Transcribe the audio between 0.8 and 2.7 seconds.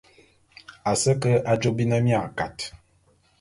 A se ke ajô bi ne mia kat.